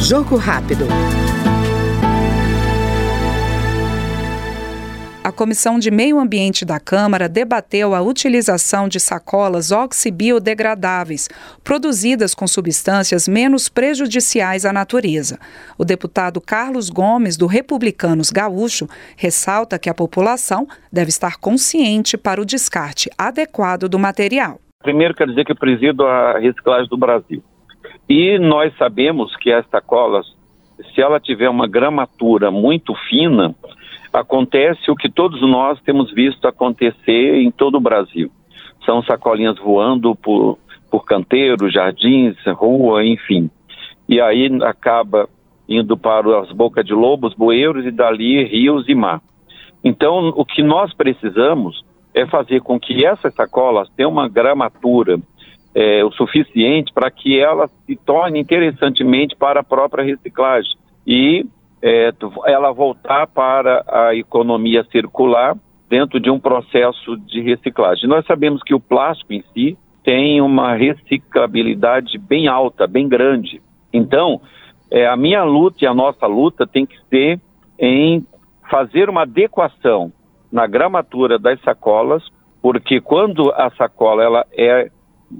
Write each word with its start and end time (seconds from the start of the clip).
Jogo 0.00 0.36
rápido. 0.36 0.86
a 5.26 5.32
Comissão 5.32 5.76
de 5.76 5.90
Meio 5.90 6.20
Ambiente 6.20 6.64
da 6.64 6.78
Câmara 6.78 7.28
debateu 7.28 7.96
a 7.96 8.00
utilização 8.00 8.86
de 8.86 9.00
sacolas 9.00 9.72
oxibiodegradáveis, 9.72 11.28
produzidas 11.64 12.32
com 12.32 12.46
substâncias 12.46 13.26
menos 13.26 13.68
prejudiciais 13.68 14.64
à 14.64 14.72
natureza. 14.72 15.36
O 15.76 15.84
deputado 15.84 16.40
Carlos 16.40 16.88
Gomes, 16.88 17.36
do 17.36 17.48
Republicanos 17.48 18.30
Gaúcho, 18.30 18.86
ressalta 19.16 19.80
que 19.80 19.90
a 19.90 19.94
população 19.94 20.64
deve 20.92 21.08
estar 21.08 21.38
consciente 21.38 22.16
para 22.16 22.40
o 22.40 22.44
descarte 22.44 23.10
adequado 23.18 23.88
do 23.88 23.98
material. 23.98 24.60
Primeiro, 24.80 25.12
quero 25.12 25.30
dizer 25.30 25.44
que 25.44 25.50
eu 25.50 25.56
presido 25.56 26.06
a 26.06 26.38
reciclagem 26.38 26.88
do 26.88 26.96
Brasil. 26.96 27.42
E 28.08 28.38
nós 28.38 28.72
sabemos 28.76 29.34
que 29.36 29.52
as 29.52 29.66
sacolas, 29.68 30.26
se 30.94 31.00
ela 31.00 31.18
tiver 31.18 31.48
uma 31.48 31.66
gramatura 31.66 32.50
muito 32.50 32.94
fina, 33.08 33.54
acontece 34.12 34.90
o 34.90 34.96
que 34.96 35.10
todos 35.10 35.40
nós 35.42 35.80
temos 35.82 36.12
visto 36.12 36.46
acontecer 36.46 37.36
em 37.36 37.50
todo 37.50 37.76
o 37.76 37.80
Brasil. 37.80 38.30
São 38.84 39.02
sacolinhas 39.02 39.58
voando 39.58 40.14
por, 40.14 40.58
por 40.90 41.04
canteiros, 41.04 41.72
jardins, 41.72 42.36
rua, 42.46 43.04
enfim. 43.04 43.50
E 44.08 44.20
aí 44.20 44.48
acaba 44.62 45.28
indo 45.68 45.96
para 45.96 46.40
as 46.40 46.52
bocas 46.52 46.84
de 46.84 46.94
lobos, 46.94 47.34
bueiros 47.34 47.84
e 47.84 47.90
dali 47.90 48.44
rios 48.44 48.88
e 48.88 48.94
mar. 48.94 49.20
Então, 49.82 50.28
o 50.28 50.44
que 50.44 50.62
nós 50.62 50.94
precisamos 50.94 51.84
é 52.14 52.24
fazer 52.26 52.60
com 52.62 52.78
que 52.78 53.04
essas 53.04 53.34
sacolas 53.34 53.88
tenham 53.96 54.10
uma 54.10 54.28
gramatura 54.28 55.18
é, 55.76 56.02
o 56.02 56.10
suficiente 56.12 56.90
para 56.90 57.10
que 57.10 57.38
elas 57.38 57.70
se 57.84 57.94
tornem 57.96 58.40
interessantemente 58.40 59.36
para 59.36 59.60
a 59.60 59.62
própria 59.62 60.02
reciclagem. 60.02 60.72
E 61.06 61.44
é, 61.82 62.14
ela 62.46 62.72
voltar 62.72 63.26
para 63.26 63.84
a 63.86 64.14
economia 64.14 64.82
circular 64.90 65.54
dentro 65.86 66.18
de 66.18 66.30
um 66.30 66.40
processo 66.40 67.18
de 67.18 67.42
reciclagem. 67.42 68.08
Nós 68.08 68.24
sabemos 68.24 68.62
que 68.62 68.74
o 68.74 68.80
plástico 68.80 69.34
em 69.34 69.44
si 69.52 69.76
tem 70.02 70.40
uma 70.40 70.74
reciclabilidade 70.74 72.16
bem 72.16 72.48
alta, 72.48 72.86
bem 72.86 73.06
grande. 73.06 73.60
Então, 73.92 74.40
é, 74.90 75.06
a 75.06 75.14
minha 75.14 75.44
luta 75.44 75.84
e 75.84 75.86
a 75.86 75.92
nossa 75.92 76.26
luta 76.26 76.66
tem 76.66 76.86
que 76.86 76.96
ser 77.10 77.38
em 77.78 78.26
fazer 78.70 79.10
uma 79.10 79.22
adequação 79.22 80.10
na 80.50 80.66
gramatura 80.66 81.38
das 81.38 81.60
sacolas, 81.60 82.22
porque 82.62 82.98
quando 82.98 83.52
a 83.52 83.70
sacola 83.76 84.24
ela 84.24 84.46
é 84.56 84.90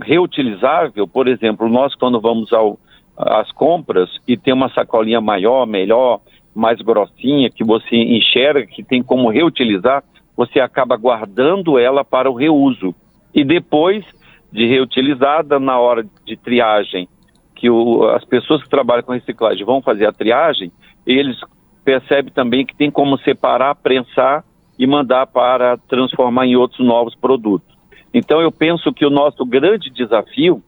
reutilizável, 0.03 1.07
por 1.07 1.29
exemplo, 1.29 1.69
nós 1.69 1.95
quando 1.95 2.21
vamos 2.21 2.53
ao, 2.53 2.79
às 3.17 3.51
compras 3.53 4.11
e 4.27 4.37
tem 4.37 4.53
uma 4.53 4.69
sacolinha 4.71 5.21
maior, 5.21 5.67
melhor, 5.67 6.21
mais 6.55 6.81
grossinha, 6.81 7.51
que 7.51 7.65
você 7.65 7.97
enxerga 7.97 8.67
que 8.67 8.83
tem 8.83 9.03
como 9.03 9.31
reutilizar, 9.31 10.03
você 10.37 10.61
acaba 10.61 10.97
guardando 10.97 11.79
ela 11.79 12.05
para 12.05 12.31
o 12.31 12.35
reuso. 12.35 12.95
E 13.35 13.45
depois 13.45 14.05
de 14.51 14.67
reutilizada, 14.67 15.59
na 15.59 15.79
hora 15.79 16.05
de 16.25 16.37
triagem, 16.37 17.09
que 17.55 17.69
o, 17.69 18.05
as 18.11 18.25
pessoas 18.25 18.63
que 18.63 18.69
trabalham 18.69 19.03
com 19.03 19.13
reciclagem 19.13 19.65
vão 19.65 19.83
fazer 19.83 20.07
a 20.07 20.13
triagem, 20.13 20.71
eles 21.07 21.39
percebem 21.85 22.33
também 22.33 22.65
que 22.65 22.75
tem 22.75 22.91
como 22.91 23.19
separar, 23.19 23.75
prensar 23.77 24.45
e 24.79 24.87
mandar 24.87 25.27
para 25.27 25.77
transformar 25.77 26.47
em 26.47 26.57
outros 26.57 26.85
novos 26.85 27.15
produtos. 27.15 27.76
Então 28.19 28.41
eu 28.41 28.51
penso 28.51 28.95
que 28.95 29.05
o 29.05 29.11
nosso 29.11 29.45
grande 29.45 29.91
desafio 29.91 30.63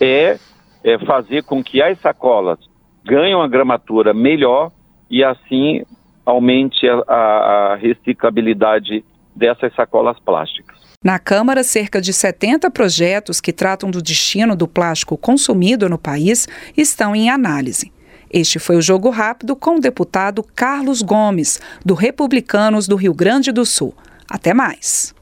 é, 0.00 0.38
é 0.82 0.98
fazer 1.00 1.42
com 1.42 1.62
que 1.62 1.82
as 1.82 2.00
sacolas 2.00 2.58
ganhem 3.04 3.34
uma 3.34 3.46
gramatura 3.46 4.14
melhor 4.14 4.72
e 5.10 5.22
assim 5.22 5.82
aumente 6.24 6.88
a, 6.88 7.12
a 7.12 7.76
reciclabilidade 7.76 9.04
dessas 9.34 9.74
sacolas 9.74 10.18
plásticas. 10.20 10.74
Na 11.04 11.18
Câmara, 11.18 11.62
cerca 11.62 12.00
de 12.00 12.14
70 12.14 12.70
projetos 12.70 13.42
que 13.42 13.52
tratam 13.52 13.90
do 13.90 14.00
destino 14.00 14.56
do 14.56 14.66
plástico 14.66 15.18
consumido 15.18 15.90
no 15.90 15.98
país 15.98 16.48
estão 16.74 17.14
em 17.14 17.28
análise. 17.28 17.92
Este 18.32 18.58
foi 18.58 18.76
o 18.76 18.82
Jogo 18.82 19.10
Rápido 19.10 19.54
com 19.54 19.76
o 19.76 19.80
deputado 19.80 20.42
Carlos 20.42 21.02
Gomes, 21.02 21.60
do 21.84 21.92
Republicanos 21.92 22.88
do 22.88 22.96
Rio 22.96 23.12
Grande 23.12 23.52
do 23.52 23.66
Sul. 23.66 23.94
Até 24.30 24.54
mais. 24.54 25.14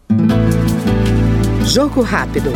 Jogo 1.65 2.03
Rápido. 2.03 2.53